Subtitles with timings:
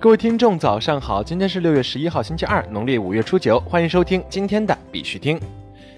[0.00, 1.24] 各位听众，早上好！
[1.24, 5.40] 今天是六月十一号，星期二，农历五月初九，欢迎收听今天的必须听。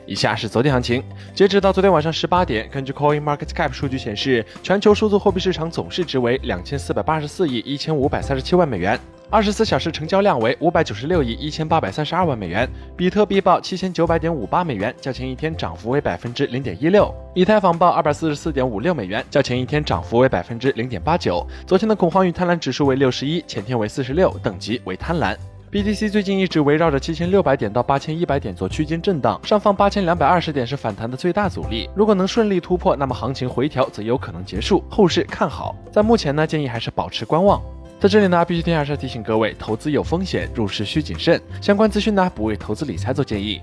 [0.07, 1.05] 以下是昨天行情，
[1.35, 8.99] 截止到昨天晚上十八点，根据 Coin Market Cap 数据显示，全球数字货币市场总市值为两千四百八十四亿一千五百三十七万美元。
[9.33, 17.15] 二十四小时成交量为五百九十六亿一千八百三十二万美元，比特币报七千九百点五八美元，较前一天涨幅为百分之零点一六。
[17.33, 21.47] 以太坊报二百四十四点五六美元，较前一天涨幅为百分之零点八九。
[21.65, 25.37] 昨天的恐慌与贪婪指数为六十一，前天为四十六，等级为贪婪。
[25.71, 31.89] BTC 最近一直围绕着七千六百点到八千一百点做区间震荡，上方八千两百二十点是反弹的最大阻力。
[31.95, 35.77] 如果能顺利突破，那么行情回调则有可能结束，后市看好。
[35.93, 37.63] 在目前呢，建议还是保持观望。
[38.01, 41.39] 在这里呢，必须天还是提醒各位，投资有风险，入市需谨慎。
[41.61, 43.61] 相关资讯呢，不为投资理财做建议。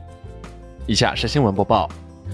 [0.86, 1.90] 以下是新闻播报。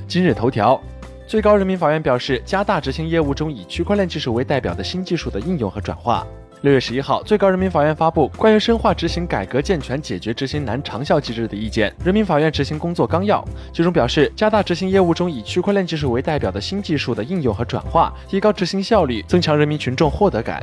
[0.05, 0.77] 今日头条：
[1.25, 6.27] 最高人民法院表示，加大执行业务中以区块链技术为代表的新技术的应用和转化。
[6.63, 20.61] 六月十一号，最高人民法院发布关于深化执行改革健全解决执行难长效机制的意见——人民法院执行工作纲要，其中表示，加大执行业务中以区块链技术为代表的新技术的应用和转化，提高执行效率，增强人民群众获得感。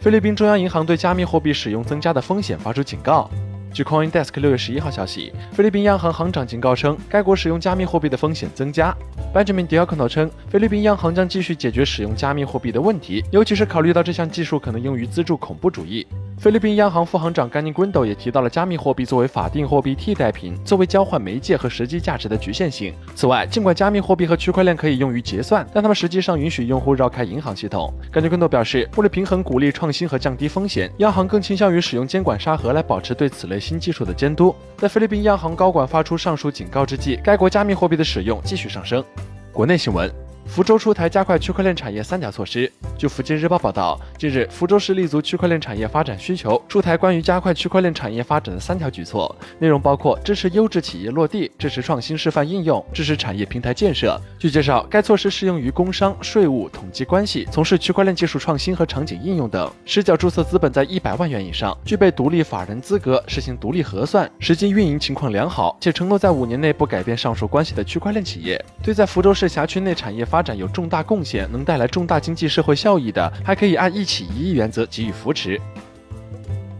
[0.00, 3.28] 菲律宾中央银行对加密货币使用增加的风险发出警告。
[3.74, 8.96] 据 CoinDesk 六月十一号消息，菲律宾央行行长警告称，该国使用加密货币的风险增加。
[9.34, 16.06] Benjamin Diacono 称，菲律宾央行将继续解决使用加密货币的问题，尤其是考虑到这项技术可能用于资助恐怖主义。
[16.38, 22.94] 菲律宾央行副行长甘尼昆斗也提到了加密货币作为法定货币替代品、作为交换媒介和实际价值的局限性。
[23.16, 27.92] 此外，尽管加密货币和区块链可以用于结算，但它们实际上允许用户绕开银行系统。
[28.12, 34.54] 甘尼昆斗表示，为了平衡鼓励创新和降低风险，央行更倾向于使用监管沙盒来保持对此类新技术的监督。
[34.76, 39.04] 在菲律宾央行高管发出上述警告之际，该国加密货币的使用继续上升。
[39.52, 40.27] 国内新闻。
[40.48, 42.72] 福州出台加快区块链产业三条措施。
[42.96, 54.18] 据福建日报报道，近日福州市立足区块链产业发展需求，出台关于加快区块链产业发展的三条举措，内容包括支持优质企业落地、支持创新示范应用、支持产业平台建设。
[54.38, 75.60] 据介绍，该措施适用于工商、税务、统计关系、从事区块链技术创新和场景应用等，实缴注册资本在一百万元以上，具备独立法人资格，实行独立核算，实际运营情况良好，且承诺在五年内不改变上述关系的区块链企业，对在福州市辖区内产业发发展有重大贡献，能带来重大经济社会效益的，还可以按一起一亿原则给予扶持。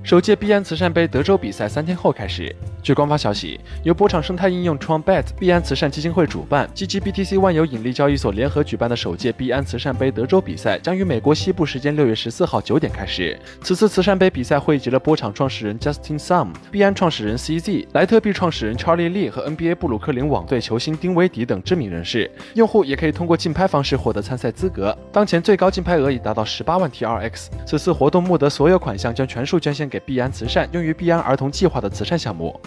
[0.04, 2.54] 首届币安慈善杯德州比赛三天后开始。
[2.88, 13.38] 据官方消息，由波场生态应用 TronBet 币安慈善基金会主办，，GGBTC 万有引力交易所联合举办的首届币安慈善杯德州比赛将于美国西部时间六月十四号九点开始。
[13.60, 22.30] 此次慈善杯比赛汇集了波场创始人 Justin Sum、币安创始人 CZ、莱特币创始人 Charlie Lee 和 NBA 布鲁克林网队球星丁威迪等知名人士。
[22.54, 27.48] 用户也可以通过竞拍方式获得参赛资格，当前最高竞拍额已达到十八万 TRX。
[27.66, 32.58] 此次活动募得所有款项将全数捐献给币安慈善，用于币安儿童计划的慈善项目。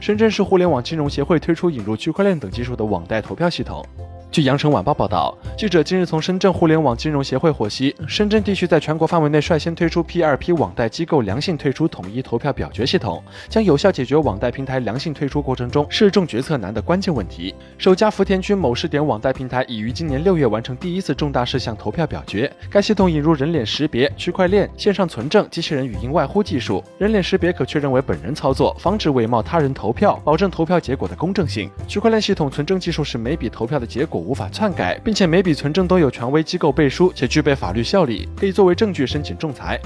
[0.00, 3.84] 深圳市互联网金融协会推出引入区块链等技术的网贷投票系统。
[4.32, 17.52] 据羊城晚报报道，记者今日从深圳互联网金融协会获悉，深圳地区在全国范围内率先推出 P2P 网贷机构良性退出统一投票表决系统，将有效解决网贷平台良性退出过程中市众决策难的关键问题。
[17.76, 22.48] 首家福田区某试点网贷平台已于今年六月完成第一次重大事项投票表决。
[22.70, 26.84] 该系统引入人脸识别、区块链、线上存证、机器人语音外呼技术。
[26.98, 31.68] 人脸识别可确认为本人操作，防止伪冒他人投票，保证投票结果的公正性。
[31.88, 34.19] 区块链系统存证技术是每笔投票的结果。
[34.20, 39.80] 无法篡改，并且每笔存证都有权威机构背书，且具备法律效力，可以作为证据申请仲裁。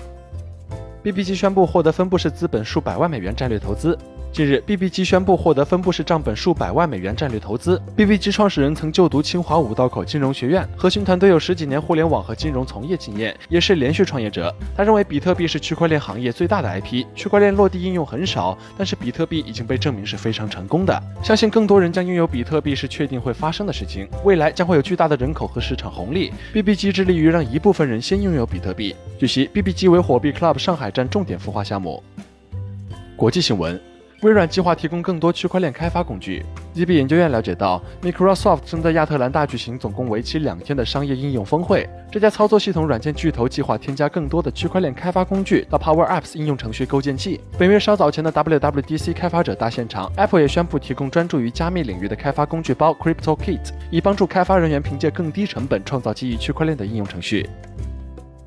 [1.02, 3.98] BBG 宣布获得分布式资本数百万美元战略投资。
[4.34, 7.80] 近日，BBG 宣布获得分布式账本数百万美元战略投资。
[7.96, 14.52] BBG 创始人曾就读清华五道口金融学院，核心团队有十几年互联网和金融从业经验，也是连续创业者。
[14.76, 21.00] 他认为比特币是区块链行业最大的 IP，区块链落地应用很少，但是比特币已经被证明是非常成功的。
[21.22, 26.32] 相信更多人将拥有比特币是确定会发生的事情，未来将会有巨大的人口和市场红利。
[26.52, 28.96] BBG 致力于让一部分人先拥有比特币。
[29.16, 32.02] 据悉，BBG 为火币 Club 上海站重点孵化项目。
[33.14, 33.93] 国际新闻。
[34.22, 36.44] 微软计划提供更多区块链开发工具。
[36.74, 41.88] ZB 研究院了解到，Microsoft 正在亚特兰大举行总共为期两天的商业应用峰会。
[42.10, 47.40] 这家操作系统软件巨头计划添加更多的区块链开发工具到 Power Apps 应用程序构建器。
[47.58, 57.48] 本月稍早前的 WWDC 开发者大现场，Apple 也宣布提供专注于加密领域的开发工具包 Crypto Kit，以帮助开发人员凭借更低成本创造基于区块链的应用程序。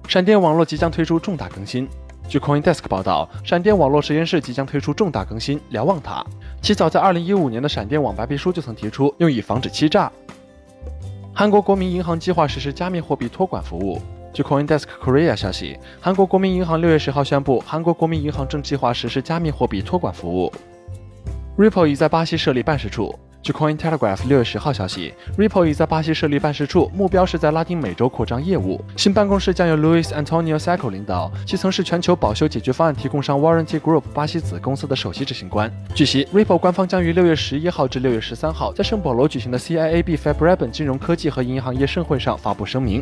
[0.08, 1.88] 闪电网络即将推出重大更新。
[2.30, 6.26] 据 CoinDesk 报道，闪电网络实验室即将推出重大更新——瞭望塔。
[6.62, 10.12] 其早在2015年的闪电网白皮书就曾提出，用以防止欺诈。
[11.34, 14.02] 韩国国民银行计划实施加密货币托管服务。
[14.34, 20.52] 据 CoinDesk Korea 消息，韩国国民银行六月十号宣布，韩国国民银行正计划实施加密货币托管服务。
[21.58, 23.18] Ripple 已在巴西设立办事处。
[23.48, 28.84] 据 Cointelegraph 六月十号消息，Ripple 已在巴西设立办事处，目标是在拉丁美洲扩张业务。
[28.98, 35.72] 新办公室将由 Luis Antonio Seco 领导，其曾是全球保修解决方案提供商 Warranty Group 巴西子公司的首席执行官。
[35.96, 43.02] 据悉，Ripple 官方将于六月十一号至六月十三号在圣保罗举行的 CIAB Fabreben 金融科技和银行业盛会上发布声明。